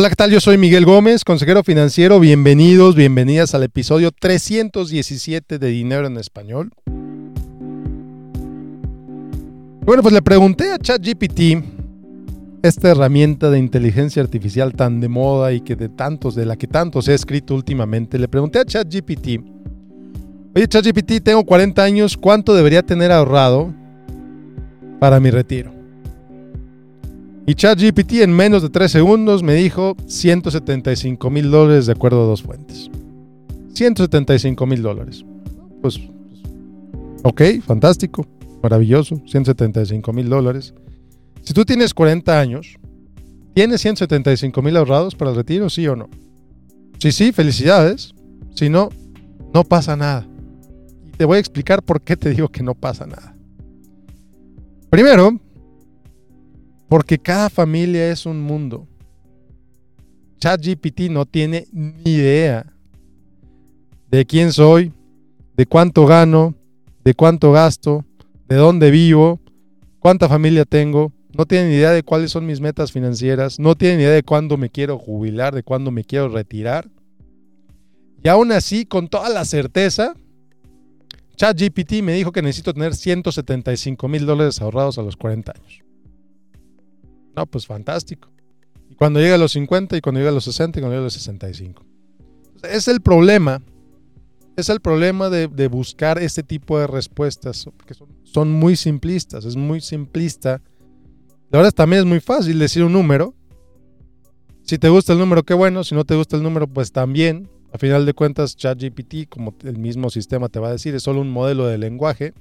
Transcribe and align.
Hola, 0.00 0.10
¿qué 0.10 0.14
tal? 0.14 0.30
Yo 0.30 0.38
soy 0.38 0.58
Miguel 0.58 0.84
Gómez, 0.84 1.24
consejero 1.24 1.64
financiero. 1.64 2.20
Bienvenidos, 2.20 2.94
bienvenidas 2.94 3.52
al 3.56 3.64
episodio 3.64 4.12
317 4.12 5.58
de 5.58 5.66
Dinero 5.66 6.06
en 6.06 6.18
Español. 6.18 6.70
Bueno, 9.84 10.00
pues 10.00 10.14
le 10.14 10.22
pregunté 10.22 10.70
a 10.70 10.78
ChatGPT, 10.78 11.64
esta 12.62 12.90
herramienta 12.90 13.50
de 13.50 13.58
inteligencia 13.58 14.22
artificial 14.22 14.72
tan 14.72 15.00
de 15.00 15.08
moda 15.08 15.52
y 15.52 15.62
que 15.62 15.74
de 15.74 15.88
tantos, 15.88 16.36
de 16.36 16.46
la 16.46 16.54
que 16.54 16.68
tantos 16.68 17.08
he 17.08 17.14
escrito 17.14 17.56
últimamente, 17.56 18.20
le 18.20 18.28
pregunté 18.28 18.60
a 18.60 18.64
ChatGPT, 18.64 19.40
oye 20.54 20.68
ChatGPT, 20.68 21.24
tengo 21.24 21.42
40 21.44 21.82
años, 21.82 22.16
¿cuánto 22.16 22.54
debería 22.54 22.84
tener 22.84 23.10
ahorrado 23.10 23.74
para 25.00 25.18
mi 25.18 25.32
retiro? 25.32 25.77
Y 27.48 27.54
ChatGPT 27.54 28.20
en 28.20 28.30
menos 28.30 28.60
de 28.60 28.68
3 28.68 28.92
segundos 28.92 29.42
me 29.42 29.54
dijo 29.54 29.96
175 30.06 31.30
mil 31.30 31.50
dólares 31.50 31.86
de 31.86 31.92
acuerdo 31.92 32.22
a 32.22 32.26
dos 32.26 32.42
fuentes. 32.42 32.90
175 33.72 34.66
mil 34.66 34.82
dólares. 34.82 35.24
Pues, 35.80 35.98
ok, 37.22 37.40
fantástico, 37.66 38.26
maravilloso, 38.62 39.22
175 39.24 40.12
mil 40.12 40.28
dólares. 40.28 40.74
Si 41.40 41.54
tú 41.54 41.64
tienes 41.64 41.94
40 41.94 42.38
años, 42.38 42.76
¿tienes 43.54 43.80
175 43.80 44.60
mil 44.60 44.76
ahorrados 44.76 45.14
para 45.14 45.30
el 45.30 45.36
retiro, 45.38 45.70
sí 45.70 45.88
o 45.88 45.96
no? 45.96 46.10
Si 46.98 47.12
sí, 47.12 47.32
felicidades. 47.32 48.14
Si 48.54 48.68
no, 48.68 48.90
no 49.54 49.64
pasa 49.64 49.96
nada. 49.96 50.28
Y 51.06 51.12
te 51.12 51.24
voy 51.24 51.38
a 51.38 51.40
explicar 51.40 51.82
por 51.82 52.02
qué 52.02 52.14
te 52.14 52.28
digo 52.28 52.48
que 52.48 52.62
no 52.62 52.74
pasa 52.74 53.06
nada. 53.06 53.34
Primero, 54.90 55.40
porque 56.88 57.18
cada 57.18 57.50
familia 57.50 58.10
es 58.10 58.26
un 58.26 58.40
mundo. 58.40 58.86
ChatGPT 60.38 61.10
no 61.10 61.26
tiene 61.26 61.66
ni 61.72 62.12
idea 62.12 62.72
de 64.10 64.24
quién 64.24 64.52
soy, 64.52 64.92
de 65.56 65.66
cuánto 65.66 66.06
gano, 66.06 66.54
de 67.04 67.14
cuánto 67.14 67.52
gasto, 67.52 68.04
de 68.48 68.56
dónde 68.56 68.90
vivo, 68.90 69.40
cuánta 69.98 70.28
familia 70.28 70.64
tengo. 70.64 71.12
No 71.36 71.44
tiene 71.44 71.68
ni 71.68 71.74
idea 71.74 71.90
de 71.90 72.02
cuáles 72.02 72.30
son 72.30 72.46
mis 72.46 72.60
metas 72.60 72.90
financieras. 72.90 73.58
No 73.58 73.76
tiene 73.76 73.96
ni 73.96 74.02
idea 74.04 74.14
de 74.14 74.22
cuándo 74.22 74.56
me 74.56 74.70
quiero 74.70 74.98
jubilar, 74.98 75.54
de 75.54 75.62
cuándo 75.62 75.90
me 75.90 76.04
quiero 76.04 76.28
retirar. 76.28 76.88
Y 78.22 78.28
aún 78.28 78.50
así, 78.50 78.86
con 78.86 79.08
toda 79.08 79.28
la 79.28 79.44
certeza, 79.44 80.14
ChatGPT 81.36 82.02
me 82.02 82.14
dijo 82.14 82.32
que 82.32 82.42
necesito 82.42 82.72
tener 82.72 82.94
175 82.94 84.08
mil 84.08 84.26
dólares 84.26 84.60
ahorrados 84.60 84.98
a 84.98 85.02
los 85.02 85.16
40 85.16 85.52
años. 85.52 85.87
No, 87.38 87.46
pues 87.46 87.68
fantástico. 87.68 88.28
Y 88.90 88.96
cuando 88.96 89.20
llega 89.20 89.36
a 89.36 89.38
los 89.38 89.52
50 89.52 89.96
y 89.96 90.00
cuando 90.00 90.18
llega 90.18 90.30
a 90.30 90.34
los 90.34 90.42
60 90.42 90.76
y 90.76 90.82
cuando 90.82 90.94
llega 90.94 91.02
a 91.02 91.04
los 91.04 91.12
65. 91.12 91.86
Es 92.64 92.88
el 92.88 93.00
problema. 93.00 93.62
Es 94.56 94.68
el 94.70 94.80
problema 94.80 95.30
de, 95.30 95.68
buscar 95.68 96.18
este 96.18 96.42
tipo 96.42 96.80
de 96.80 96.88
respuestas, 96.88 97.68
que 97.86 97.94
son, 98.24 98.50
muy 98.50 98.74
simplistas. 98.74 99.44
Es 99.44 99.54
muy 99.54 99.80
simplista. 99.80 100.60
La 101.50 101.60
verdad 101.60 101.70
también 101.70 102.00
es 102.00 102.06
muy 102.06 102.18
fácil 102.18 102.58
decir 102.58 102.82
un 102.82 102.92
número. 102.92 103.36
Si 104.62 104.76
te 104.76 104.88
gusta 104.88 105.12
el 105.12 105.20
número, 105.20 105.44
qué 105.44 105.54
bueno. 105.54 105.84
Si 105.84 105.94
no 105.94 106.04
te 106.04 106.16
gusta 106.16 106.36
el 106.36 106.42
número, 106.42 106.66
pues 106.66 106.90
también. 106.90 107.48
A 107.72 107.78
final 107.78 108.04
de 108.04 108.14
cuentas, 108.14 108.56
ChatGPT, 108.56 109.28
como 109.28 109.54
el 109.62 109.78
mismo 109.78 110.10
sistema 110.10 110.48
te 110.48 110.58
va 110.58 110.70
a 110.70 110.72
decir, 110.72 110.92
es 110.96 111.04
solo 111.04 111.20
un 111.20 111.30
modelo 111.30 111.68
de 111.68 111.78
lenguaje 111.78 112.34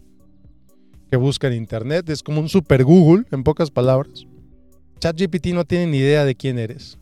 que 1.11 1.17
busca 1.17 1.45
en 1.45 1.53
Internet. 1.53 2.09
Es 2.09 2.23
como 2.23 2.41
un 2.41 2.49
super 2.49 2.83
Google, 2.83 3.25
en 3.29 3.43
pocas 3.43 3.69
palabras. 3.69 4.25
ChatGPT 4.99 5.47
no 5.47 5.65
tiene 5.65 5.87
ni 5.87 5.97
idea 5.97 6.25
de 6.25 6.35
quién 6.35 6.59
eres. 6.59 6.97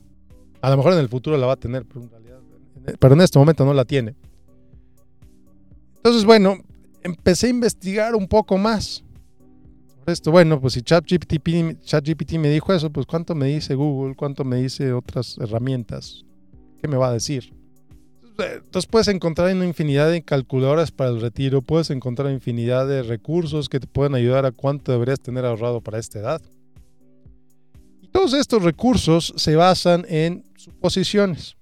A 0.61 0.69
lo 0.69 0.77
mejor 0.77 0.93
en 0.93 0.99
el 0.99 1.09
futuro 1.09 1.37
la 1.37 1.47
va 1.47 1.53
a 1.53 1.57
tener, 1.57 1.85
pero 2.99 3.13
en, 3.13 3.21
este 3.21 3.39
momento 3.39 3.65
no 3.65 3.73
la 3.73 3.85
tiene. 3.85 4.15
Entonces, 5.97 6.25
bueno, 6.25 6.57
empecé 7.03 7.47
a 7.47 7.49
investigar 7.49 8.15
un 8.15 8.27
poco 8.27 8.57
más. 8.57 9.03
Esto, 10.05 10.31
bueno, 10.31 10.61
pues 10.61 10.73
si 10.73 10.81
ChatGPT, 10.81 11.81
ChatGPT 11.83 12.33
me 12.33 12.49
dijo 12.49 12.73
eso, 12.73 12.91
pues 12.91 13.07
¿cuánto 13.07 13.33
me 13.33 13.47
dice 13.47 13.73
Google? 13.73 14.15
¿Cuánto 14.15 14.43
me 14.43 14.57
dice 14.57 14.93
otras 14.93 15.37
herramientas? 15.39 16.23
¿Qué 16.79 16.87
me 16.87 16.97
va 16.97 17.09
a 17.09 17.13
decir? 17.13 17.53
Entonces 18.37 18.85
puedes 18.87 19.07
encontrar 19.07 19.53
una 19.55 19.65
infinidad 19.65 20.11
de 20.11 20.21
calculadoras 20.21 20.91
para 20.91 21.09
el 21.09 21.21
retiro, 21.21 21.61
puedes 21.61 21.89
encontrar 21.89 22.31
infinidad 22.31 22.87
de 22.87 23.01
recursos 23.01 23.69
que 23.69 23.79
te 23.79 23.87
pueden 23.87 24.13
ayudar 24.13 24.45
a 24.45 24.51
cuánto 24.51 24.91
deberías 24.91 25.21
tener 25.21 25.45
ahorrado 25.45 25.81
para 25.81 25.99
esta 25.99 26.19
edad. 26.19 26.41
Todos 28.15 28.33
estos 28.33 28.63
recursos 28.63 29.33
se 29.35 29.57
basan 29.57 30.05
en 30.07 30.49
suposiciones. 30.55 31.57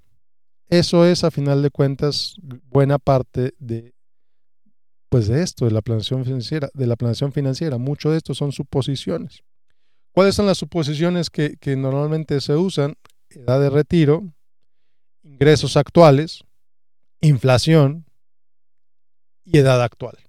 Eso 0.69 1.03
es, 1.03 1.23
a 1.23 1.31
final 1.31 1.63
de 1.63 1.71
cuentas, 1.71 2.35
buena 2.69 2.99
parte 2.99 3.55
de, 3.57 3.95
pues 5.09 5.27
de 5.27 5.41
esto, 5.41 5.65
de 5.65 5.71
la 5.71 5.81
planeación 5.81 6.23
financiera. 6.23 6.69
De 6.75 6.85
la 6.85 6.95
planeación 6.95 7.31
financiera. 7.31 7.79
Mucho 7.79 8.11
de 8.11 8.17
esto 8.17 8.35
son 8.35 8.51
suposiciones. 8.51 9.41
¿Cuáles 10.11 10.35
son 10.35 10.45
las 10.45 10.59
suposiciones 10.59 11.31
que, 11.31 11.57
que 11.59 11.75
normalmente 11.75 12.39
se 12.39 12.55
usan? 12.55 12.97
Edad 13.31 13.59
de 13.59 13.71
retiro, 13.71 14.31
ingresos 15.23 15.75
actuales, 15.75 16.43
inflación 17.19 18.05
y 19.43 19.57
edad 19.57 19.81
actual. 19.81 20.19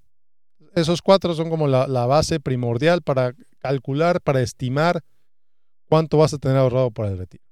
Esos 0.74 1.02
cuatro 1.02 1.34
son 1.34 1.50
como 1.50 1.68
la, 1.68 1.86
la, 1.86 2.06
base 2.06 2.40
primordial 2.40 3.02
para 3.02 3.34
calcular, 3.58 4.22
para 4.22 4.40
estimar 4.40 5.04
cuánto 5.88 6.18
vas 6.18 6.34
a 6.34 6.38
tener 6.38 6.56
ahorrado 6.56 6.90
para 6.90 7.10
el 7.10 7.18
retiro. 7.18 7.44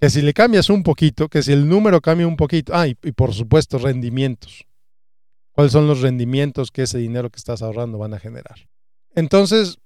Que 0.00 0.08
si 0.08 0.22
le 0.22 0.32
cambias 0.32 0.70
un 0.70 0.82
poquito, 0.82 1.28
que 1.28 1.42
si 1.42 1.52
el 1.52 1.68
número 1.68 2.00
cambia 2.00 2.26
un 2.26 2.36
poquito, 2.36 2.72
ah, 2.74 2.86
y, 2.88 2.94
por 2.94 3.34
supuesto 3.34 3.78
rendimientos. 3.78 4.66
¿Cuáles 5.52 5.72
son 5.72 5.86
los 5.86 6.00
rendimientos 6.00 6.70
que 6.70 6.82
ese 6.82 6.98
dinero 6.98 7.28
que 7.28 7.36
estás 7.36 7.60
ahorrando 7.60 7.98
van 7.98 8.14
a 8.14 8.18
generar? 8.18 8.68
Entonces, 9.14 9.78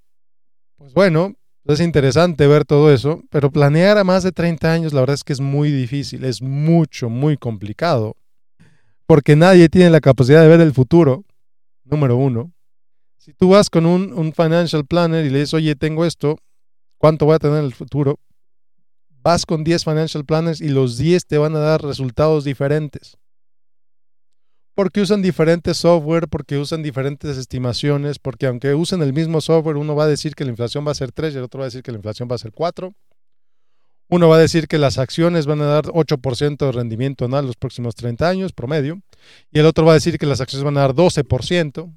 pues 0.77 0.95
bueno, 0.95 1.35
es 1.65 1.81
interesante 1.81 2.47
ver 2.47 2.65
todo 2.65 2.93
eso, 2.93 3.23
pero 3.31 3.51
planear 3.51 3.99
a 3.99 4.05
más 4.05 4.23
de 4.23 4.33
30 4.33 4.73
años 4.73 4.93
la 4.93 5.01
verdad 5.01 5.15
es 5.15 5.25
que 5.25 5.33
es 5.33 5.41
muy 5.41 5.71
difícil, 5.71 6.25
es 6.25 6.43
mucho, 6.43 7.09
muy 7.09 7.37
complicado, 7.37 8.17
porque 9.07 9.35
nadie 9.35 9.69
tiene 9.69 9.91
la 9.91 10.01
capacidad 10.01 10.43
de 10.43 10.49
ver 10.49 10.61
el 10.61 10.73
futuro, 10.73 11.25
número 11.85 12.17
uno. 12.17 12.53
Si 13.17 13.33
tú 13.33 13.49
vas 13.49 13.71
con 13.71 13.87
un, 13.87 14.13
un 14.13 14.33
financial 14.33 14.85
planner 14.85 15.25
y 15.25 15.31
le 15.31 15.41
dices, 15.41 15.55
oye, 15.55 15.75
tengo 15.75 16.05
esto, 16.05 16.37
cuánto 17.05 17.27
voy 17.27 17.35
a 17.35 17.39
tener 17.39 17.59
en 17.59 17.67
el 17.67 17.75
futuro, 17.75 18.19
vas 19.23 19.45
con 19.45 19.63
10 19.63 19.85
financial 19.85 20.25
planners 20.25 20.63
y 20.63 20.71
los 20.71 20.97
10 20.97 21.27
te 21.27 21.37
van 21.37 21.55
a 21.55 21.59
dar 21.59 21.83
resultados 21.83 22.45
diferentes. 22.45 23.19
Porque 24.75 25.03
usan 25.03 25.21
diferentes 25.21 25.77
software, 25.77 26.29
porque 26.29 26.57
usan 26.57 26.83
diferentes 26.83 27.37
estimaciones, 27.37 28.19
porque 28.19 28.47
aunque 28.47 28.73
usen 28.73 29.03
el 29.03 29.13
mismo 29.13 29.43
software, 29.43 29.77
uno 29.77 29.95
va 29.95 30.05
a 30.05 30.07
decir 30.07 30.35
que 30.35 30.45
la 30.45 30.53
inflación 30.53 30.87
va 30.87 30.93
a 30.93 30.95
ser 30.95 31.13
3 31.13 31.35
y 31.35 31.37
el 31.37 31.45
otro 31.45 31.59
va 31.59 31.67
a 31.67 31.69
decir 31.69 31.83
que 31.83 31.93
la 31.93 31.99
inflación 31.99 32.27
va 32.31 32.37
a 32.37 32.39
ser 32.39 32.53
4. 32.53 32.95
Uno 34.09 34.29
va 34.31 34.37
a 34.37 34.39
decir 34.39 34.67
que 34.67 34.79
las 34.79 34.97
acciones 34.97 35.45
van 35.45 35.61
a 35.61 35.67
dar 35.67 35.85
8% 35.89 36.57
de 36.57 36.73
rendimiento 36.73 37.27
anual 37.27 37.45
los 37.45 37.57
próximos 37.57 37.95
30 37.97 38.27
años, 38.27 38.55
promedio, 38.55 39.03
y 39.53 39.59
el 39.59 39.67
otro 39.67 39.85
va 39.85 39.91
a 39.91 40.01
decir 40.01 40.17
que 40.17 40.25
las 40.25 40.41
acciones 40.41 40.65
van 40.65 40.79
a 40.79 40.81
dar 40.81 40.95
12%. 40.95 41.93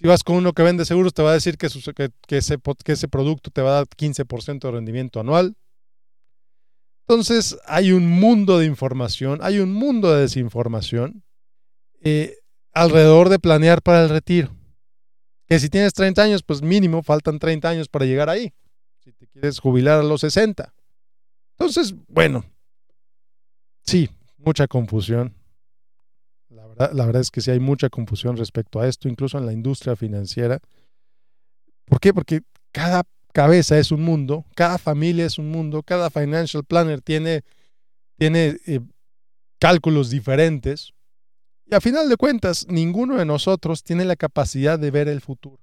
Si 0.00 0.06
vas 0.06 0.24
con 0.24 0.36
uno 0.36 0.54
que 0.54 0.62
vende 0.62 0.86
seguros, 0.86 1.12
te 1.12 1.22
va 1.22 1.32
a 1.32 1.34
decir 1.34 1.58
que, 1.58 1.66
ese, 1.66 3.08
producto 3.08 3.50
te 3.50 3.60
va 3.60 3.68
a 3.68 3.74
dar 3.74 3.86
15% 3.86 4.60
de 4.60 4.70
rendimiento 4.70 5.20
anual. 5.20 5.54
Entonces, 7.06 7.58
hay 7.66 7.92
un 7.92 8.08
mundo 8.08 8.58
de 8.58 8.64
información, 8.64 9.40
hay 9.42 9.58
un 9.58 9.74
mundo 9.74 10.10
de 10.14 10.22
desinformación 10.22 11.22
eh, 12.00 12.38
alrededor 12.72 13.28
de 13.28 13.40
planear 13.40 13.82
para 13.82 14.02
el 14.02 14.08
retiro. 14.08 14.56
Que 15.46 15.58
si 15.58 15.68
tienes 15.68 15.92
30 15.92 16.22
años, 16.22 16.42
pues 16.44 16.62
mínimo 16.62 17.02
faltan 17.02 17.38
30 17.38 17.68
años 17.68 17.88
para 17.90 18.06
llegar 18.06 18.30
ahí. 18.30 18.54
Si 19.00 19.12
te 19.12 19.26
quieres 19.26 19.58
jubilar 19.58 20.00
a 20.00 20.02
los 20.02 20.22
60. 20.22 20.72
Entonces, 21.58 21.94
bueno, 22.08 22.42
sí, 23.84 24.08
mucha 24.38 24.66
confusión. 24.66 25.34
La 26.92 27.04
verdad, 27.04 27.20
es 27.20 27.30
que 27.30 27.42
sí 27.42 27.50
hay 27.50 27.60
mucha 27.60 27.90
confusión 27.90 28.38
respecto 28.38 28.80
a 28.80 28.88
esto, 28.88 29.08
incluso 29.08 29.36
en 29.36 29.44
la 29.44 29.52
industria 29.52 29.96
financiera. 29.96 30.60
¿Por 31.84 32.00
qué? 32.00 32.14
Porque 32.14 32.40
cada 32.72 33.02
cabeza 33.34 33.78
es 33.78 33.92
un 33.92 34.02
mundo, 34.02 34.46
cada 34.54 34.78
familia 34.78 35.26
es 35.26 35.38
un 35.38 35.50
mundo, 35.50 35.82
cada 35.82 36.08
financial 36.08 36.64
planner 36.64 37.02
tiene, 37.02 37.42
tiene 38.16 38.56
eh, 38.66 38.80
cálculos 39.58 40.08
diferentes. 40.08 40.94
Y 41.66 41.74
a 41.74 41.82
final 41.82 42.08
de 42.08 42.16
cuentas, 42.16 42.66
ninguno 42.68 43.16
de 43.16 43.26
nosotros 43.26 43.84
tiene 43.84 44.06
la 44.06 44.16
capacidad 44.16 44.78
de 44.78 44.90
ver 44.90 45.08
el 45.08 45.20
futuro. 45.20 45.60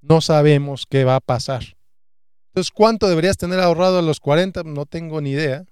No 0.00 0.22
sabemos 0.22 0.86
qué 0.88 1.04
va 1.04 1.16
a 1.16 1.20
pasar. 1.20 1.76
Entonces, 2.48 2.70
¿cuánto 2.70 3.08
deberías 3.08 3.36
tener 3.36 3.60
ahorrado 3.60 3.98
a 3.98 4.02
los 4.02 4.18
40? 4.18 4.62
No 4.62 4.86
tengo 4.86 5.20
ni 5.20 5.32
idea. 5.32 5.66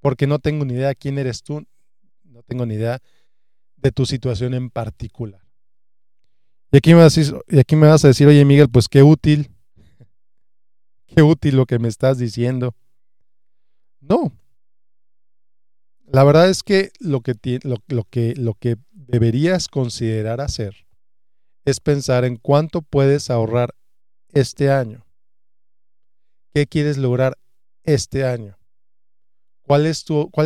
Porque 0.00 0.26
no 0.26 0.38
tengo 0.40 0.64
ni 0.64 0.74
idea 0.74 0.94
quién 0.94 1.18
eres 1.18 1.42
tú, 1.42 1.64
no 2.34 2.42
tengo 2.42 2.66
ni 2.66 2.74
idea 2.74 3.00
de 3.76 3.92
tu 3.92 4.06
situación 4.06 4.54
en 4.54 4.68
particular. 4.68 5.40
Y 6.72 6.78
aquí 6.78 6.92
me 6.92 7.00
vas 7.00 7.16
a 7.16 7.20
decir, 7.20 7.34
y 7.46 7.60
aquí 7.60 7.76
me 7.76 7.86
vas 7.86 8.04
a 8.04 8.08
decir 8.08 8.26
oye 8.26 8.44
Miguel, 8.44 8.68
pues 8.68 8.88
qué 8.88 9.04
útil, 9.04 9.52
qué 11.06 11.22
útil 11.22 11.56
lo 11.56 11.66
que 11.66 11.78
me 11.78 11.86
estás 11.86 12.18
diciendo. 12.18 12.74
No. 14.00 14.36
La 16.06 16.24
verdad 16.24 16.50
es 16.50 16.64
que 16.64 16.90
lo 16.98 17.20
que, 17.20 17.34
lo 17.62 18.04
que, 18.10 18.34
lo 18.34 18.54
que 18.54 18.76
deberías 18.90 19.68
considerar 19.68 20.40
hacer 20.40 20.86
es 21.64 21.78
pensar 21.78 22.24
en 22.24 22.36
cuánto 22.36 22.82
puedes 22.82 23.30
ahorrar 23.30 23.74
este 24.32 24.72
año. 24.72 25.06
¿Qué 26.52 26.66
quieres 26.66 26.98
lograr 26.98 27.38
este 27.84 28.24
año? 28.24 28.56
¿Cuáles 29.66 30.04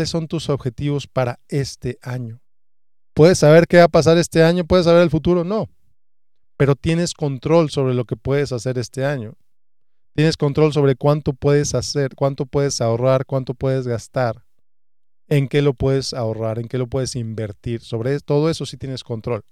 son 0.08 0.28
tus 0.28 0.48
objetivos 0.48 1.06
para 1.06 1.40
este 1.48 1.98
año? 2.02 2.40
¿Puedes 3.14 3.38
saber 3.38 3.66
qué 3.66 3.78
va 3.78 3.84
a 3.84 3.88
pasar 3.88 4.16
este 4.16 4.44
año? 4.44 4.64
¿Puedes 4.64 4.86
saber 4.86 5.02
el 5.02 5.10
futuro? 5.10 5.42
No. 5.42 5.68
Pero 6.56 6.76
tienes 6.76 7.14
control 7.14 7.68
sobre 7.70 7.94
lo 7.94 8.04
que 8.04 8.16
puedes 8.16 8.52
hacer 8.52 8.78
este 8.78 9.04
año. 9.04 9.34
Tienes 10.14 10.36
control 10.36 10.72
sobre 10.72 10.94
cuánto 10.94 11.32
puedes 11.32 11.74
hacer, 11.74 12.14
cuánto 12.14 12.46
puedes 12.46 12.80
ahorrar, 12.80 13.26
cuánto 13.26 13.54
puedes 13.54 13.86
gastar, 13.86 14.44
en 15.28 15.48
qué 15.48 15.62
lo 15.62 15.74
puedes 15.74 16.14
ahorrar, 16.14 16.58
en 16.58 16.68
qué 16.68 16.78
lo 16.78 16.86
puedes 16.86 17.16
invertir. 17.16 17.80
Sobre 17.80 18.18
todo 18.20 18.50
eso 18.50 18.66
sí 18.66 18.76
tienes 18.76 19.04
control. 19.04 19.42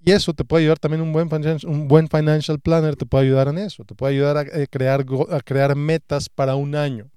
Y 0.00 0.12
eso 0.12 0.32
te 0.32 0.44
puede 0.44 0.62
ayudar 0.62 0.78
también 0.78 1.02
un 1.02 1.12
buen, 1.12 1.28
un 1.66 1.88
buen 1.88 2.08
financial 2.08 2.60
planner, 2.60 2.96
te 2.96 3.04
puede 3.04 3.24
ayudar 3.24 3.48
en 3.48 3.58
eso, 3.58 3.84
te 3.84 3.94
puede 3.94 4.14
ayudar 4.14 4.36
a, 4.36 4.42
eh, 4.42 4.66
crear, 4.70 5.04
a 5.30 5.40
crear 5.40 5.74
metas 5.74 6.28
para 6.28 6.54
un 6.54 6.74
año. 6.74 7.10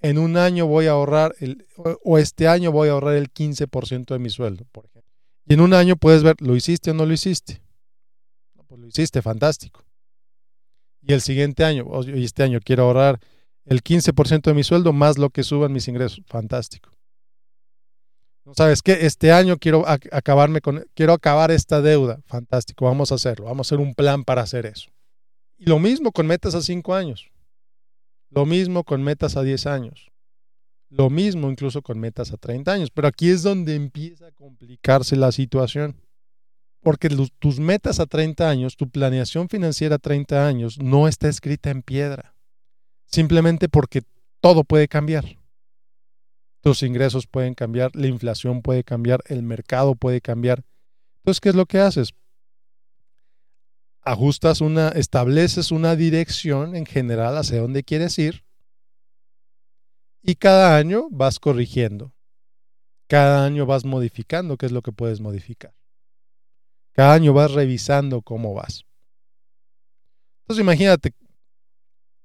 En 0.00 0.18
un 0.18 0.36
año 0.36 0.66
voy 0.66 0.86
a 0.86 0.92
ahorrar, 0.92 1.34
el, 1.40 1.66
o 1.76 2.18
este 2.18 2.48
año 2.48 2.72
voy 2.72 2.88
a 2.88 2.92
ahorrar 2.92 3.14
el 3.14 3.32
15% 3.32 4.06
de 4.06 4.18
mi 4.18 4.30
sueldo, 4.30 4.64
por 4.72 4.86
ejemplo. 4.86 5.12
Y 5.46 5.54
en 5.54 5.60
un 5.60 5.74
año 5.74 5.96
puedes 5.96 6.22
ver, 6.22 6.36
¿lo 6.40 6.56
hiciste 6.56 6.90
o 6.90 6.94
no 6.94 7.06
lo 7.06 7.12
hiciste? 7.12 7.62
pues 8.70 8.80
lo 8.80 8.86
hiciste, 8.86 9.20
fantástico. 9.20 9.84
Y 11.02 11.12
el 11.12 11.20
siguiente 11.20 11.64
año, 11.64 11.84
y 12.06 12.24
este 12.24 12.44
año 12.44 12.60
quiero 12.64 12.84
ahorrar 12.84 13.18
el 13.64 13.82
15% 13.82 14.42
de 14.42 14.54
mi 14.54 14.62
sueldo 14.62 14.92
más 14.92 15.18
lo 15.18 15.30
que 15.30 15.42
suban 15.42 15.72
mis 15.72 15.88
ingresos, 15.88 16.22
fantástico. 16.26 16.90
¿Sabes 18.54 18.80
qué? 18.82 19.06
Este 19.06 19.32
año 19.32 19.58
quiero 19.58 19.84
acabarme 19.86 20.60
con, 20.60 20.86
quiero 20.94 21.12
acabar 21.12 21.50
esta 21.50 21.80
deuda. 21.80 22.20
Fantástico, 22.26 22.84
vamos 22.84 23.12
a 23.12 23.16
hacerlo. 23.16 23.46
Vamos 23.46 23.66
a 23.66 23.68
hacer 23.68 23.84
un 23.84 23.94
plan 23.94 24.24
para 24.24 24.42
hacer 24.42 24.66
eso. 24.66 24.90
Y 25.58 25.66
lo 25.66 25.78
mismo 25.78 26.10
con 26.10 26.26
metas 26.26 26.54
a 26.54 26.62
5 26.62 26.94
años. 26.94 27.28
Lo 28.30 28.46
mismo 28.46 28.84
con 28.84 29.02
metas 29.02 29.36
a 29.36 29.42
10 29.42 29.66
años. 29.66 30.10
Lo 30.88 31.10
mismo 31.10 31.50
incluso 31.50 31.82
con 31.82 31.98
metas 31.98 32.32
a 32.32 32.36
30 32.36 32.72
años. 32.72 32.90
Pero 32.90 33.08
aquí 33.08 33.30
es 33.30 33.42
donde 33.42 33.74
empieza 33.74 34.28
a 34.28 34.32
complicarse 34.32 35.16
la 35.16 35.32
situación. 35.32 35.96
Porque 36.82 37.08
tus 37.38 37.60
metas 37.60 38.00
a 38.00 38.06
30 38.06 38.48
años, 38.48 38.76
tu 38.76 38.88
planeación 38.88 39.48
financiera 39.48 39.96
a 39.96 39.98
30 39.98 40.46
años 40.46 40.78
no 40.78 41.08
está 41.08 41.28
escrita 41.28 41.70
en 41.70 41.82
piedra. 41.82 42.34
Simplemente 43.04 43.68
porque 43.68 44.02
todo 44.40 44.64
puede 44.64 44.88
cambiar. 44.88 45.24
Tus 46.62 46.82
ingresos 46.82 47.26
pueden 47.26 47.54
cambiar, 47.54 47.94
la 47.94 48.06
inflación 48.06 48.62
puede 48.62 48.84
cambiar, 48.84 49.20
el 49.26 49.42
mercado 49.42 49.94
puede 49.94 50.20
cambiar. 50.20 50.62
Entonces, 51.18 51.40
¿qué 51.40 51.48
es 51.50 51.54
lo 51.54 51.66
que 51.66 51.78
haces? 51.78 52.14
Ajustas 54.02 54.60
una, 54.60 54.88
estableces 54.88 55.70
una 55.70 55.94
dirección 55.96 56.74
en 56.74 56.86
general 56.86 57.36
hacia 57.36 57.60
dónde 57.60 57.84
quieres 57.84 58.18
ir 58.18 58.44
y 60.22 60.34
cada 60.34 60.76
año 60.76 61.08
vas 61.10 61.38
corrigiendo. 61.38 62.12
Cada 63.08 63.44
año 63.44 63.66
vas 63.66 63.84
modificando 63.84 64.56
qué 64.56 64.66
es 64.66 64.72
lo 64.72 64.82
que 64.82 64.92
puedes 64.92 65.20
modificar. 65.20 65.74
Cada 66.92 67.14
año 67.14 67.32
vas 67.32 67.52
revisando 67.52 68.22
cómo 68.22 68.54
vas. 68.54 68.84
Entonces 70.42 70.62
imagínate, 70.62 71.14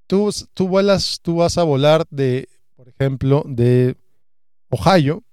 tú, 0.08 0.32
tú 0.54 0.68
vuelas, 0.68 1.20
tú 1.22 1.38
vas 1.38 1.58
a 1.58 1.64
volar 1.64 2.06
de, 2.10 2.50
por 2.76 2.90
ejemplo, 2.90 3.44
de 3.48 3.96
Ohio. 4.70 5.24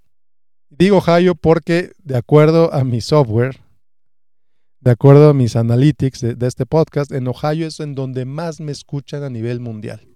Digo 0.69 0.99
Ohio 0.99 1.35
porque 1.35 1.93
de 1.99 2.17
acuerdo 2.17 2.73
a 2.73 2.85
mi 2.85 3.01
software, 3.01 3.61
de 4.83 4.91
acuerdo 4.91 5.29
a 5.29 5.35
mis 5.35 5.55
analytics 5.55 6.21
de, 6.21 6.47
este 6.47 6.67
podcast, 6.67 7.13
en 7.13 7.29
Ohio 7.29 7.69
es 7.69 7.79
en 7.79 7.95
donde 7.95 8.25
más 8.25 8.61
me 8.61 8.73
escuchan 8.73 9.23
a 9.23 9.31
nivel 9.31 9.61
mundial. 9.61 10.09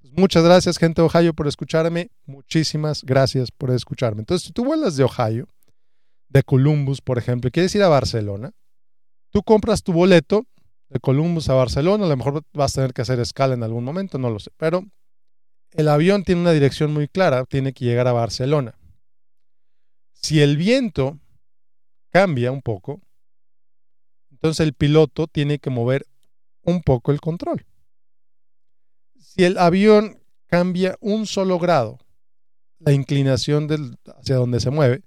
Pues 0.00 0.12
muchas 0.12 0.44
gracias, 0.44 0.76
gente 0.76 1.00
de 1.00 1.08
Ohio, 1.08 1.32
por 1.32 1.48
escucharme. 1.48 2.10
Muchísimas 2.26 3.02
gracias 3.02 3.50
por 3.50 3.70
escucharme. 3.70 4.20
Entonces, 4.20 4.46
si 4.46 4.52
tú 4.52 4.66
vuelas 4.66 4.96
de 4.96 5.04
Ohio, 5.04 5.48
de 6.28 6.42
Columbus, 6.42 7.00
por 7.00 7.16
ejemplo, 7.16 7.48
y 7.48 7.52
quieres 7.52 7.74
ir 7.74 7.82
a 7.82 7.88
Barcelona, 7.88 8.52
tú 9.30 9.42
compras 9.42 9.82
tu 9.82 9.94
boleto 9.94 10.44
de 10.90 11.00
Columbus 11.00 11.48
a 11.48 11.54
Barcelona, 11.54 12.04
a 12.04 12.08
lo 12.08 12.16
mejor 12.18 12.42
vas 12.52 12.72
a 12.72 12.82
tener 12.82 12.92
que 12.92 13.00
hacer 13.00 13.18
escala 13.18 13.54
en 13.54 13.62
algún 13.62 13.84
momento, 13.84 14.18
no 14.18 14.28
lo 14.28 14.40
sé, 14.40 14.50
pero 14.58 14.84
el 15.72 15.88
avión 15.88 16.24
tiene 16.24 16.42
una 16.42 16.52
dirección 16.52 16.92
muy 16.92 17.08
clara, 17.08 17.46
tiene 17.46 17.72
que 17.72 17.86
llegar 17.86 18.08
a 18.08 18.12
Barcelona. 18.12 18.74
Si 20.12 20.42
el 20.42 20.58
viento 20.58 21.18
cambia 22.10 22.52
un 22.52 22.60
poco, 22.60 23.00
entonces 24.40 24.66
el 24.66 24.72
piloto 24.72 25.26
tiene 25.26 25.58
que 25.58 25.68
mover 25.68 26.06
un 26.62 26.82
poco 26.82 27.12
el 27.12 27.20
control. 27.20 27.66
Si 29.18 29.44
el 29.44 29.58
avión 29.58 30.18
cambia 30.46 30.96
un 31.00 31.26
solo 31.26 31.58
grado, 31.58 31.98
la 32.78 32.92
inclinación 32.92 33.68
hacia 34.16 34.36
donde 34.36 34.60
se 34.60 34.70
mueve, 34.70 35.02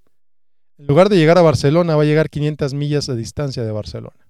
en 0.78 0.86
lugar 0.86 1.10
de 1.10 1.18
llegar 1.18 1.40
a 1.40 1.42
Barcelona, 1.42 1.96
va 1.96 2.04
a 2.04 2.06
llegar 2.06 2.30
500 2.30 2.76
millas 2.76 3.08
de 3.08 3.16
distancia 3.16 3.64
de 3.64 3.72
Barcelona. 3.72 4.28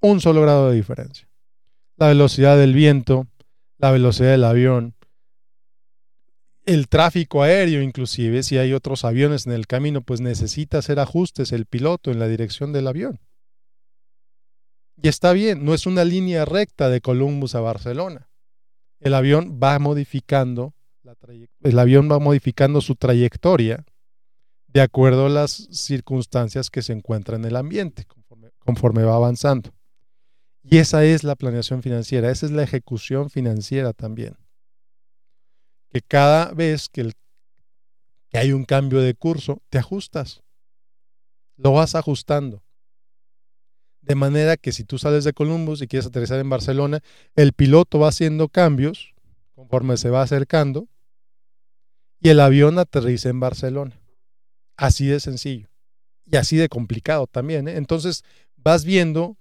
Un 0.00 0.22
solo 0.22 0.40
grado 0.40 0.70
de 0.70 0.76
diferencia. 0.76 1.28
La 1.98 2.08
velocidad 2.08 2.56
del 2.56 2.72
viento, 2.72 3.26
la 3.76 3.90
velocidad 3.90 4.30
del 4.30 4.44
avión, 4.44 4.94
el 6.64 6.88
tráfico 6.88 7.42
aéreo 7.42 7.82
inclusive, 7.82 8.42
si 8.42 8.56
hay 8.56 8.72
otros 8.72 9.04
aviones 9.04 9.46
en 9.46 9.52
el 9.52 9.66
camino, 9.66 10.00
pues 10.00 10.22
necesita 10.22 10.78
hacer 10.78 11.00
ajustes 11.00 11.52
el 11.52 11.66
piloto 11.66 12.10
en 12.10 12.18
la 12.18 12.28
dirección 12.28 12.72
del 12.72 12.86
avión. 12.88 13.20
Y 15.02 15.08
está 15.08 15.32
bien, 15.32 15.64
no 15.64 15.74
es 15.74 15.86
una 15.86 16.04
línea 16.04 16.44
recta 16.44 16.88
de 16.88 17.00
Columbus 17.00 17.54
a 17.54 17.60
Barcelona. 17.60 18.30
El 19.00 19.14
avión 19.14 19.58
va 19.62 19.78
modificando, 19.78 20.74
el 21.60 21.78
avión 21.78 22.08
va 22.10 22.20
modificando 22.20 22.80
su 22.80 22.94
trayectoria 22.94 23.84
de 24.68 24.80
acuerdo 24.80 25.26
a 25.26 25.30
las 25.30 25.50
circunstancias 25.72 26.70
que 26.70 26.82
se 26.82 26.92
encuentran 26.92 27.42
en 27.42 27.48
el 27.48 27.56
ambiente, 27.56 28.04
conforme, 28.06 28.50
conforme 28.60 29.02
va 29.02 29.16
avanzando. 29.16 29.74
Y 30.62 30.78
esa 30.78 31.04
es 31.04 31.24
la 31.24 31.34
planeación 31.34 31.82
financiera, 31.82 32.30
esa 32.30 32.46
es 32.46 32.52
la 32.52 32.62
ejecución 32.62 33.28
financiera 33.28 33.92
también 33.92 34.36
que 35.92 36.00
cada 36.00 36.52
vez 36.52 36.88
que, 36.88 37.12
hay 38.32 38.52
un 38.52 38.64
cambio 38.64 39.00
de 39.00 39.14
curso, 39.14 39.60
te 39.68 39.76
ajustas. 39.76 40.42
Lo 41.56 41.72
vas 41.72 41.94
ajustando. 41.94 42.62
De 44.02 44.14
manera 44.14 44.56
que 44.56 44.72
si 44.72 44.84
tú 44.84 44.98
sales 44.98 45.24
de 45.24 45.32
Columbus 45.32 45.80
y 45.80 45.86
quieres 45.86 46.06
aterrizar 46.06 46.38
en 46.40 46.50
Barcelona, 46.50 47.00
el 47.34 47.52
piloto 47.52 47.98
va 47.98 48.08
haciendo 48.08 48.48
cambios 48.48 49.14
conforme 49.54 49.96
se 49.96 50.10
va 50.10 50.22
acercando 50.22 50.88
y 52.20 52.28
el 52.28 52.40
avión 52.40 52.78
aterriza 52.78 53.28
en 53.28 53.40
Barcelona. 53.40 54.00
Así 54.76 55.06
de 55.06 55.20
sencillo. 55.20 55.68
Y 56.26 56.36
así 56.36 56.56
de 56.56 56.68
complicado 56.68 57.26
también. 57.26 57.68
¿eh? 57.68 57.76
Entonces 57.76 58.24
vas 58.56 58.84
viendo 58.84 59.36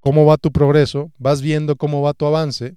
cómo 0.00 0.26
va 0.26 0.36
tu 0.36 0.50
progreso, 0.52 1.12
vas 1.18 1.40
viendo 1.40 1.76
cómo 1.76 2.02
va 2.02 2.12
tu 2.12 2.26
avance 2.26 2.76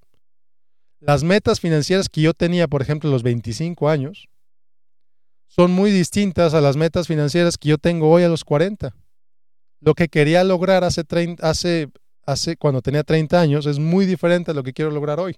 las 1.06 1.24
metas 1.24 1.60
financieras 1.60 2.10
que 2.10 2.22
yo 2.22 2.34
tenía, 2.34 2.68
por 2.68 2.82
ejemplo, 2.82 3.10
a 3.10 3.14
los 3.14 3.22
25 3.22 3.90
años, 3.90 4.28
son 5.48 5.72
muy 5.72 5.92
distintas 5.92 6.54
a 6.54 6.62
las 6.62 6.78
metas 6.78 7.08
financieras 7.08 7.58
que 7.58 7.70
yo 7.70 7.78
tengo 7.78 8.10
hoy 8.10 8.24
a 8.24 8.30
los 8.30 8.44
40. 8.44 8.96
Lo 9.86 9.94
que 9.94 10.08
quería 10.08 10.44
lograr 10.44 10.84
hace, 10.84 11.04
30, 11.04 11.48
hace, 11.48 11.90
hace 12.26 12.58
cuando 12.58 12.82
tenía 12.82 13.04
30 13.04 13.40
años 13.40 13.68
es 13.68 13.78
muy 13.78 14.08
diferente 14.08 14.50
a 14.50 14.54
lo 14.56 14.64
que 14.64 14.74
quiero 14.74 14.90
lograr 14.90 15.20
hoy. 15.20 15.38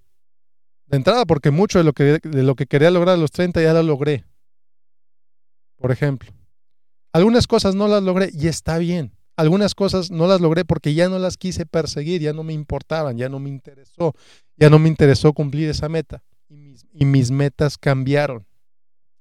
De 0.86 0.96
entrada, 0.96 1.26
porque 1.26 1.52
mucho 1.52 1.80
de 1.80 1.84
lo 1.84 1.92
que, 1.92 2.20
de 2.24 2.44
lo 2.44 2.56
que 2.56 2.66
quería 2.66 2.90
lograr 2.90 3.16
a 3.16 3.18
los 3.18 3.32
30 3.32 3.62
ya 3.62 3.74
lo 3.74 3.84
logré. 3.84 4.24
Por 5.76 5.92
ejemplo, 5.92 6.32
algunas 7.12 7.46
cosas 7.46 7.76
no 7.76 7.90
las 7.90 8.02
logré 8.02 8.30
y 8.34 8.48
está 8.48 8.78
bien. 8.78 9.12
Algunas 9.36 9.76
cosas 9.76 10.12
no 10.12 10.28
las 10.28 10.40
logré 10.40 10.64
porque 10.64 10.94
ya 10.94 11.10
no 11.10 11.20
las 11.20 11.36
quise 11.36 11.66
perseguir, 11.66 12.22
ya 12.22 12.32
no 12.32 12.44
me 12.44 12.54
importaban, 12.54 13.18
ya 13.18 13.28
no 13.28 13.40
me 13.40 13.50
interesó, 13.50 14.16
ya 14.56 14.70
no 14.70 14.80
me 14.80 14.88
interesó 14.88 15.34
cumplir 15.34 15.70
esa 15.70 15.90
meta. 15.90 16.24
Y 16.48 17.04
mis, 17.04 17.32
metas 17.32 17.78
cambiaron. 17.78 18.48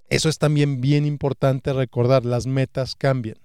Eso 0.08 0.28
es 0.28 0.38
también 0.38 0.80
bien 0.80 1.04
importante 1.04 1.72
recordar, 1.72 2.24
las 2.24 2.46
metas 2.46 2.94
cambian, 2.94 3.38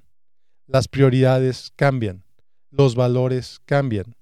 las 0.72 0.88
prioridades 0.88 1.74
cambian, 1.76 2.24
los 2.70 2.96
valores 2.96 3.60
cambian. 3.66 4.16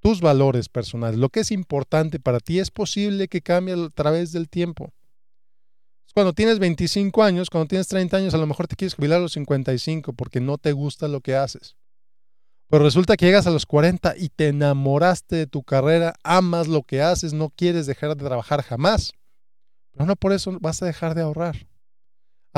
Tus 0.00 0.20
valores 0.20 0.68
personales, 0.68 1.18
lo 1.18 1.28
que 1.28 1.40
es 1.40 1.50
importante 1.50 2.18
para 2.18 2.40
ti 2.40 2.60
es 2.60 2.70
posible 2.70 3.28
que 3.28 3.42
cambie 3.42 3.74
a 3.74 3.90
través 3.90 4.32
del 4.32 4.48
tiempo. 4.48 4.90
Cuando 6.14 6.32
tienes 6.32 6.58
25 6.58 7.22
años, 7.22 7.50
cuando 7.50 7.68
tienes 7.68 7.88
30 7.88 8.16
años, 8.16 8.34
a 8.34 8.38
lo 8.38 8.46
mejor 8.46 8.66
te 8.66 8.74
quieres 8.74 8.94
jubilar 8.94 9.18
a 9.18 9.22
los 9.22 9.32
55 9.32 10.14
porque 10.14 10.40
no 10.40 10.56
te 10.56 10.72
gusta 10.72 11.08
lo 11.08 11.20
que 11.20 11.36
haces. 11.36 11.76
Pero 12.70 12.84
resulta 12.84 13.16
que 13.16 13.26
llegas 13.26 13.46
a 13.46 13.50
los 13.50 13.66
40 13.66 14.14
y 14.16 14.30
te 14.30 14.48
enamoraste 14.48 15.36
de 15.36 15.46
tu 15.46 15.62
carrera, 15.62 16.14
amas 16.22 16.68
lo 16.68 16.82
que 16.82 17.02
haces, 17.02 17.34
no 17.34 17.50
quieres 17.50 17.86
dejar 17.86 18.16
de 18.16 18.24
trabajar 18.24 18.62
jamás. 18.62 19.12
Pero 19.92 20.06
no 20.06 20.16
por 20.16 20.32
eso 20.32 20.56
vas 20.60 20.82
a 20.82 20.86
dejar 20.86 21.14
de 21.14 21.22
ahorrar. 21.22 21.66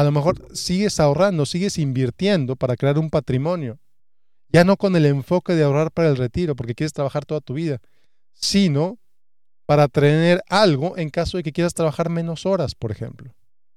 A 0.01 0.03
lo 0.03 0.13
mejor 0.13 0.49
sigues 0.57 0.99
ahorrando, 0.99 1.45
sigues 1.45 1.77
invirtiendo 1.77 2.57
para 2.57 2.75
crear 2.75 2.99
un 2.99 3.11
patrimonio. 3.11 3.79
Ya 4.49 4.65
no 4.65 4.79
con 4.79 4.97
el 4.97 5.05
enfoque 5.05 5.55
de 5.55 5.63
ahorrar 5.63 5.93
para 5.93 6.09
el 6.09 6.17
retiro, 6.17 6.57
porque 6.57 6.75
quieres 6.75 6.95
trabajar 6.95 7.27
toda 7.27 7.43
tu 7.43 7.53
vida, 7.53 7.83
sino 8.33 8.99
para 9.67 9.89
tener 9.89 10.43
algo 10.49 10.97
en 10.97 11.11
caso 11.11 11.37
de 11.37 11.43
que 11.43 11.53
quieras 11.53 11.75
trabajar 11.75 12.09
menos 12.09 12.47
horas, 12.47 12.75
por 12.75 12.91
ejemplo. 12.91 13.35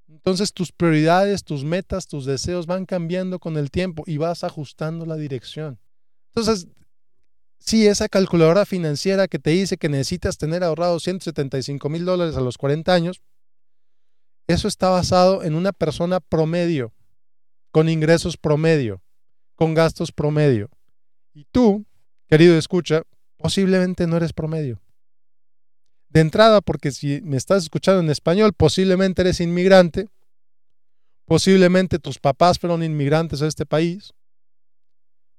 Entonces 0.08 0.53
tus 0.53 0.72
prioridades, 0.72 1.44
tus 1.44 1.65
metas, 1.65 2.08
tus 2.08 2.24
deseos 2.25 2.68
van 2.68 2.86
cambiando 2.86 3.38
con 3.38 3.58
el 3.58 3.70
tiempo 3.70 4.06
y 4.08 4.15
vas 4.15 4.46
ajustando 4.46 5.06
la 5.06 5.18
dirección. 5.18 5.77
Entonces, 6.34 6.70
si 7.60 7.86
esa 7.86 8.08
calculadora 8.08 8.65
financiera 8.65 9.27
que 9.27 9.39
te 9.39 9.50
dice 9.50 9.75
que 9.75 9.89
necesitas 9.89 10.38
tener 10.38 10.63
ahorrado 10.63 11.01
175 11.01 11.89
mil 11.89 12.06
dólares 12.06 12.38
a 12.38 12.42
los 12.42 12.58
40 12.58 12.94
años, 12.94 13.22
eso 14.47 14.67
está 14.67 14.89
basado 14.89 15.43
en 15.43 15.55
una 15.55 15.71
persona 15.71 16.19
promedio, 16.19 16.93
con 17.71 17.89
ingresos 17.89 18.38
promedio, 18.38 19.01
con 19.55 19.73
gastos 19.73 20.12
promedio. 20.12 20.69
Y 21.33 21.45
tú, 21.45 21.85
querido 22.27 22.57
escucha, 22.57 23.03
posiblemente 23.38 24.07
no 24.07 24.17
eres 24.17 24.33
promedio. 24.33 24.81
De 26.09 26.21
entrada, 26.21 26.62
porque 26.62 26.91
si 26.91 27.21
me 27.21 27.38
estás 27.38 27.63
escuchando 27.63 28.01
en 28.01 28.09
español, 28.09 28.53
posiblemente 28.53 29.21
eres 29.21 29.39
inmigrante, 29.39 30.09
posiblemente 31.25 31.97
tus 31.97 32.19
papás 32.19 32.59
fueron 32.59 32.83
inmigrantes 32.83 33.41
a 33.41 33.47
este 33.47 33.65
país, 33.65 34.13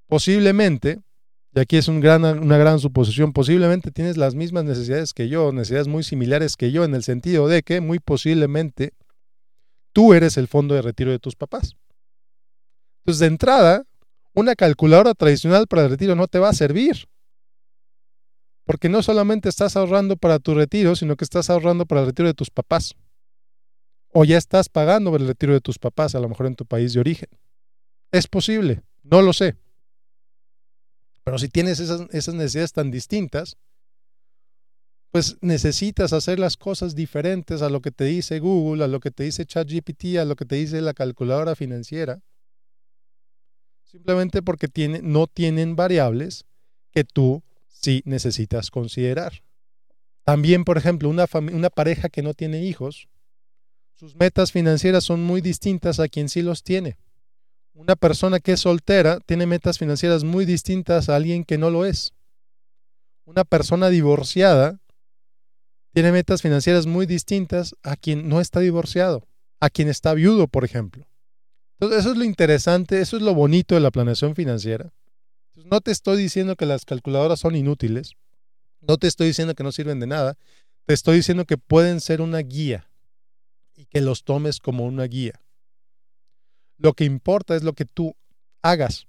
posiblemente, 0.07 1.01
y 1.55 1.59
aquí 1.61 1.77
es 1.77 1.87
una 1.87 2.57
gran 2.57 2.79
suposición, 2.81 3.31
posiblemente 3.31 3.89
tienes 3.89 4.17
las 4.17 4.35
mismas 4.35 4.65
necesidades 4.65 5.13
que 5.13 5.29
yo, 5.29 5.53
necesidades 5.53 5.87
muy 5.87 6.03
similares 6.03 6.57
que 6.57 6.73
yo, 6.73 6.83
en 6.83 6.93
el 6.93 7.01
sentido 7.01 7.47
de 7.47 7.63
que 7.63 7.79
muy 7.79 7.99
posiblemente 7.99 8.91
tú 9.93 10.13
eres 10.13 10.35
el 10.35 10.49
fondo 10.49 10.75
de 10.75 10.81
retiro 10.81 11.11
de 11.11 11.19
tus 11.19 11.37
papás. 11.37 11.77
Entonces, 12.99 13.21
de 13.21 13.27
entrada, 13.27 13.85
una 14.33 14.55
calculadora 14.55 15.13
tradicional 15.13 15.65
para 15.67 15.83
el 15.83 15.91
retiro 15.91 16.13
no 16.13 16.27
te 16.27 16.39
va 16.39 16.49
a 16.49 16.53
servir. 16.53 17.07
Porque 18.65 18.89
no 18.89 19.01
solamente 19.01 19.47
estás 19.47 19.77
ahorrando 19.77 20.17
para 20.17 20.39
tu 20.39 20.55
retiro, 20.55 20.93
sino 20.97 21.15
que 21.15 21.23
estás 21.23 21.49
ahorrando 21.49 21.85
para 21.85 22.01
el 22.01 22.07
retiro 22.07 22.27
de 22.27 22.33
tus 22.33 22.49
papás. 22.49 22.95
O 24.11 24.25
ya 24.25 24.37
estás 24.37 24.67
pagando 24.67 25.15
el 25.15 25.25
retiro 25.25 25.53
de 25.53 25.61
tus 25.61 25.79
papás, 25.79 26.15
a 26.15 26.19
lo 26.19 26.27
mejor 26.27 26.47
en 26.47 26.55
tu 26.55 26.65
país 26.65 26.91
de 26.91 26.99
origen. 26.99 27.29
Es 28.11 28.27
posible, 28.27 28.81
no 29.03 29.21
lo 29.21 29.31
sé. 29.31 29.55
Pero 31.25 31.39
si 31.39 31.49
tienes 31.49 31.79
esas, 31.79 32.07
necesidades 32.33 32.71
tan 32.71 32.91
distintas, 32.91 33.57
pues 35.11 35.37
necesitas 35.41 36.13
hacer 36.13 36.37
las 36.39 36.55
cosas 36.55 36.93
diferentes 36.93 37.63
a 37.63 37.69
lo 37.69 37.81
que 37.81 37.89
te 37.89 38.05
dice 38.05 38.39
Google, 38.39 38.83
a 38.83 38.87
lo 38.87 38.99
que 38.99 39.09
te 39.09 39.23
dice 39.23 39.45
ChatGPT, 39.45 40.17
a 40.19 40.25
lo 40.25 40.35
que 40.35 40.45
te 40.45 40.55
dice 40.55 40.81
la 40.81 40.93
calculadora 40.93 41.55
financiera. 41.55 42.21
Simplemente 43.83 44.43
porque 44.43 44.69
no 45.01 45.25
tienen 45.25 45.75
variables 45.75 46.45
que 46.91 47.03
tú 47.03 47.43
sí 47.67 48.03
necesitas 48.05 48.69
considerar. 48.69 49.41
También, 50.23 50.63
por 50.63 50.77
ejemplo, 50.77 51.09
una, 51.09 51.25
una 51.33 51.69
pareja 51.71 52.09
que 52.09 52.21
no 52.21 52.35
tiene 52.35 52.63
hijos, 52.63 53.07
sus 53.95 54.15
metas 54.15 54.51
financieras 54.51 55.03
son 55.03 55.23
muy 55.23 55.41
distintas 55.41 55.99
a 55.99 56.07
quien 56.07 56.29
sí 56.29 56.43
los 56.43 56.61
tiene. 56.61 56.97
Una 57.75 57.95
persona 57.95 58.39
que 58.39 58.53
es 58.53 58.61
soltera 58.61 59.19
tiene 59.25 59.45
metas 59.45 59.77
financieras 59.77 60.23
muy 60.23 60.45
distintas 60.45 61.07
a 61.09 61.15
alguien 61.15 61.43
que 61.43 61.59
no 61.59 61.69
lo 61.69 61.85
es. 61.85 62.13
Una 63.25 63.43
persona 63.43 63.89
divorciada 63.89 64.79
tiene 65.93 66.11
metas 66.11 66.41
financieras 66.41 66.87
muy 66.87 67.05
distintas 67.05 67.75
a 67.83 67.95
quien 67.95 68.27
no 68.27 68.41
está 68.41 68.59
divorciado, 68.59 69.27
a 69.59 69.69
quien 69.69 69.89
está 69.89 70.13
viudo, 70.13 70.47
por 70.47 70.65
ejemplo. 70.65 71.05
Entonces, 71.73 71.99
eso 71.99 72.11
es 72.13 72.17
lo 72.17 72.23
interesante, 72.23 72.99
eso 73.01 73.17
es 73.17 73.21
lo 73.21 73.35
bonito 73.35 73.75
de 73.75 73.81
la 73.81 73.91
planeación 73.91 74.35
financiera 74.35 74.91
no 75.65 75.81
te 75.81 75.91
estoy 75.91 76.17
diciendo 76.17 76.55
que 76.55 76.65
las 76.65 76.85
calculadoras 76.85 77.39
son 77.39 77.55
inútiles, 77.55 78.13
no 78.81 78.97
te 78.97 79.07
estoy 79.07 79.27
diciendo 79.27 79.55
que 79.55 79.63
no 79.63 79.71
sirven 79.71 79.99
de 79.99 80.07
nada, 80.07 80.37
te 80.85 80.93
estoy 80.93 81.17
diciendo 81.17 81.45
que 81.45 81.57
pueden 81.57 82.01
ser 82.01 82.21
una 82.21 82.39
guía 82.39 82.89
y 83.75 83.85
que 83.85 84.01
los 84.01 84.23
tomes 84.23 84.59
como 84.59 84.85
una 84.85 85.05
guía. 85.05 85.41
Lo 86.77 86.93
que 86.93 87.05
importa 87.05 87.55
es 87.55 87.63
lo 87.63 87.73
que 87.73 87.85
tú 87.85 88.15
hagas 88.61 89.07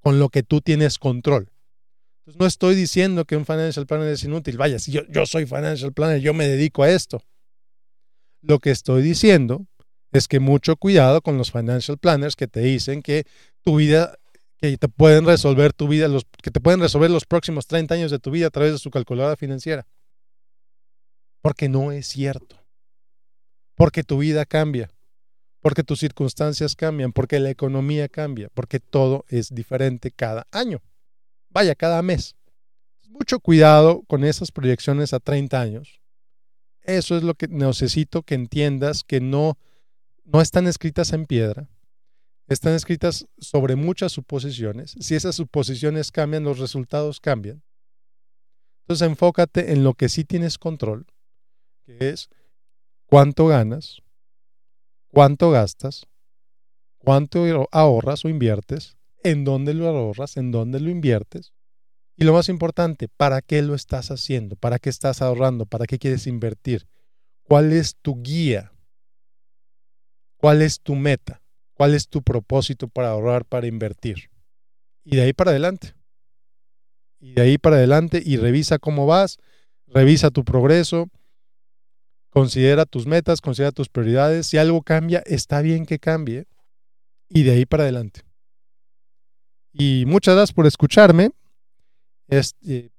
con 0.00 0.18
lo 0.18 0.28
que 0.28 0.42
tú 0.42 0.60
tienes 0.60 0.98
control. 0.98 1.52
Entonces, 2.20 2.40
no 2.40 2.46
estoy 2.46 2.74
diciendo 2.74 3.24
que 3.24 3.36
un 3.36 3.46
financial 3.46 3.86
planner 3.86 4.08
es 4.08 4.24
inútil. 4.24 4.56
Vaya, 4.56 4.78
si 4.78 4.92
yo, 4.92 5.26
soy 5.26 5.46
financial 5.46 5.92
planner, 5.92 6.20
yo 6.20 6.34
me 6.34 6.46
dedico 6.46 6.82
a 6.82 6.90
esto. 6.90 7.22
Lo 8.42 8.58
que 8.58 8.70
estoy 8.70 9.02
diciendo 9.02 9.66
es 10.12 10.28
que 10.28 10.40
mucho 10.40 10.76
cuidado 10.76 11.22
con 11.22 11.38
los 11.38 11.52
financial 11.52 11.98
planners 11.98 12.36
que 12.36 12.48
te 12.48 12.60
dicen 12.60 13.02
que 13.02 13.24
tu 13.62 13.76
vida 13.76 14.18
que 14.58 14.78
te 14.78 14.88
pueden 14.88 15.26
resolver 15.26 15.72
tu 15.72 15.88
vida, 15.88 16.06
los, 16.06 16.24
que 16.40 16.52
te 16.52 16.60
pueden 16.60 16.78
resolver 16.78 17.10
los 17.10 17.24
próximos 17.24 17.66
30 17.66 17.94
años 17.94 18.10
de 18.12 18.20
tu 18.20 18.30
vida 18.30 18.46
a 18.46 18.50
través 18.50 18.72
de 18.72 18.78
su 18.78 18.92
calculadora 18.92 19.36
financiera. 19.36 19.88
Porque 21.40 21.68
no 21.68 21.90
es 21.90 22.06
cierto. 22.06 22.56
Porque 23.74 24.04
tu 24.04 24.18
vida 24.18 24.46
cambia. 24.46 24.88
Porque 25.62 25.82
tus 25.82 26.00
circunstancias 26.00 26.76
cambian. 26.76 27.12
Porque 27.12 27.40
la 27.40 27.48
economía 27.48 28.08
cambia. 28.08 28.50
Porque 28.52 28.78
todo 28.78 29.24
es 29.28 29.54
diferente 29.54 30.10
cada 30.10 30.46
año. 30.50 30.82
Vaya, 31.48 31.74
cada 31.74 32.02
mes. 32.02 32.36
Mucho 33.08 33.40
cuidado 33.40 34.02
con 34.08 34.24
esas 34.24 34.52
proyecciones 34.52 35.14
a 35.14 35.20
30 35.20 35.58
años. 35.58 36.02
Eso 36.82 37.16
es 37.16 37.22
lo 37.22 37.34
que 37.34 37.48
necesito 37.48 38.22
que 38.22 38.34
entiendas 38.34 39.02
que 39.02 39.20
no, 39.20 39.56
no 40.24 40.42
están 40.42 40.66
escritas 40.66 41.14
en 41.14 41.24
piedra 41.24 41.70
están 42.52 42.74
escritas 42.74 43.26
sobre 43.38 43.76
muchas 43.76 44.12
suposiciones. 44.12 44.94
Si 45.00 45.14
esas 45.14 45.36
suposiciones 45.36 46.12
cambian, 46.12 46.44
los 46.44 46.58
resultados 46.58 47.20
cambian. 47.20 47.62
Entonces 48.82 49.06
enfócate 49.06 49.72
en 49.72 49.84
lo 49.84 49.94
que 49.94 50.08
sí 50.08 50.24
tienes 50.24 50.58
control, 50.58 51.06
que 51.84 52.10
es 52.10 52.28
cuánto 53.06 53.46
ganas, 53.46 54.02
cuánto 55.12 55.50
gastas, 55.50 56.06
cuánto 56.98 57.44
ahorras 57.70 58.24
o 58.24 58.28
inviertes, 58.28 58.96
en 59.22 59.44
dónde 59.44 59.74
lo 59.74 59.86
ahorras, 59.86 60.36
en 60.36 60.50
dónde 60.50 60.80
lo 60.80 60.90
inviertes. 60.90 61.52
Y 62.16 62.24
lo 62.24 62.32
más 62.32 62.48
importante, 62.48 63.08
¿para 63.08 63.40
qué 63.42 63.62
lo 63.62 63.74
estás 63.74 64.10
haciendo? 64.10 64.56
¿Para 64.56 64.78
qué 64.78 64.90
estás 64.90 65.22
ahorrando? 65.22 65.66
¿Para 65.66 65.86
qué 65.86 65.98
quieres 65.98 66.26
invertir? 66.26 66.88
¿Cuál 67.42 67.72
es 67.72 67.96
tu 68.00 68.20
guía? 68.22 68.72
¿Cuál 70.36 70.62
es 70.62 70.80
tu 70.80 70.94
meta? 70.94 71.42
¿Cuál 71.74 71.94
es 71.94 72.08
tu 72.08 72.22
propósito 72.22 72.88
para 72.88 73.10
ahorrar, 73.10 73.44
para 73.44 73.66
invertir? 73.66 74.30
Y 75.04 75.16
de 75.16 75.22
ahí 75.22 75.32
para 75.32 75.50
adelante. 75.50 75.94
Y 77.20 77.34
de 77.34 77.42
ahí 77.42 77.58
para 77.58 77.76
adelante 77.76 78.22
y 78.24 78.36
revisa 78.36 78.78
cómo 78.78 79.06
vas, 79.06 79.38
revisa 79.86 80.30
tu 80.30 80.44
progreso, 80.44 81.08
considera 82.32 82.86
tus 82.86 83.06
metas, 83.06 83.42
considera 83.42 83.72
tus 83.72 83.90
prioridades. 83.90 84.46
Si 84.46 84.56
algo 84.56 84.80
cambia, 84.82 85.22
está 85.26 85.60
bien 85.60 85.84
que 85.84 85.98
cambie. 85.98 86.46
Y 87.28 87.42
de 87.42 87.50
ahí 87.52 87.66
para 87.66 87.82
adelante. 87.82 88.22
Y 89.72 90.04
muchas 90.06 90.34
gracias 90.34 90.54
por 90.54 90.66
escucharme. 90.66 91.32
Este, 92.28 92.90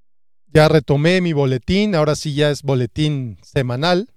ya 0.48 0.70
retomé 0.70 1.20
mi 1.22 1.34
boletín, 1.34 1.96
ahora 1.96 2.16
sí 2.16 2.36
ya 2.36 2.52
es 2.52 2.62
boletín 2.62 3.40
semanal. 3.42 4.12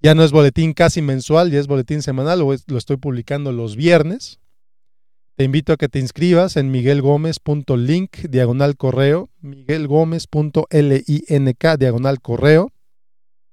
Ya 0.00 0.14
no 0.14 0.22
es 0.22 0.32
boletín 0.32 0.74
casi 0.74 1.00
mensual, 1.00 1.50
ya 1.50 1.58
es 1.58 1.66
boletín 1.66 2.02
semanal, 2.02 2.40
lo, 2.40 2.52
estoy 2.52 2.98
publicando 2.98 3.52
los 3.52 3.74
viernes. 3.74 4.38
Te 5.36 5.44
invito 5.44 5.72
a 5.72 5.78
que 5.78 5.88
te 5.88 5.98
inscribas 5.98 6.56
en 6.56 6.70
miguelgomez.link 6.70 8.18
diagonal 8.28 8.76
correo, 8.76 9.30
miguelgomez.link 9.40 11.78
diagonal 11.78 12.20
correo. 12.20 12.70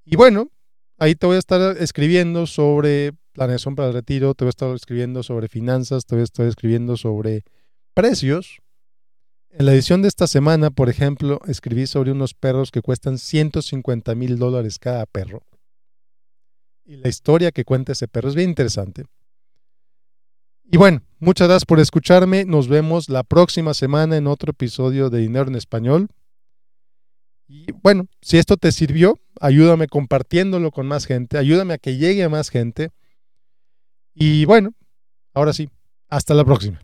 Y 0.05 0.17
bueno, 0.17 0.49
ahí 0.97 1.15
te 1.15 1.25
voy 1.25 1.35
a 1.35 1.39
estar 1.39 1.77
escribiendo 1.77 2.47
sobre 2.47 3.13
planeación 3.33 3.75
para 3.75 3.89
el 3.89 3.93
retiro, 3.93 4.33
te 4.35 4.45
voy 4.45 4.49
a 4.49 4.51
estar 4.51 4.73
escribiendo 4.75 5.23
sobre 5.23 5.47
finanzas, 5.47 6.05
te 6.05 6.15
voy 6.15 6.21
a 6.21 6.25
estar 6.25 6.45
escribiendo 6.45 6.97
sobre 6.97 7.43
precios. 7.93 8.59
En 9.49 9.65
la 9.65 9.73
edición 9.73 10.01
de 10.01 10.07
esta 10.07 10.27
semana, 10.27 10.71
por 10.71 10.89
ejemplo, 10.89 11.39
escribí 11.47 11.85
sobre 11.85 12.11
unos 12.11 12.33
perros 12.33 12.71
que 12.71 12.81
cuestan 12.81 13.17
150 13.17 14.15
mil 14.15 14.37
dólares 14.37 14.79
cada 14.79 15.05
perro. 15.05 15.43
Y 16.85 16.97
la 16.97 17.09
historia 17.09 17.51
que 17.51 17.63
cuenta 17.63 17.91
ese 17.91 18.07
perro 18.07 18.29
es 18.29 18.35
bien 18.35 18.49
interesante. 18.49 19.05
Y 20.63 20.77
bueno, 20.77 21.03
muchas 21.19 21.47
gracias 21.47 21.65
por 21.65 21.79
escucharme. 21.79 22.45
Nos 22.45 22.67
vemos 22.67 23.09
la 23.09 23.23
próxima 23.23 23.73
semana 23.73 24.17
en 24.17 24.27
otro 24.27 24.51
episodio 24.51 25.09
de 25.09 25.19
Dinero 25.19 25.47
en 25.47 25.55
Español. 25.55 26.07
Y 27.47 27.71
bueno, 27.83 28.07
si 28.21 28.37
esto 28.37 28.57
te 28.57 28.71
sirvió, 28.71 29.19
ayúdame 29.43 29.87
compartiéndolo 29.87 30.71
con 30.71 30.87
más 30.87 31.05
gente, 31.05 31.37
ayúdame 31.37 31.73
a 31.73 31.77
que 31.77 31.97
llegue 31.97 32.23
a 32.23 32.29
más 32.29 32.49
gente. 32.49 32.91
Y 34.13 34.45
bueno, 34.45 34.73
ahora 35.33 35.51
sí, 35.51 35.69
hasta 36.07 36.33
la 36.33 36.45
próxima. 36.45 36.79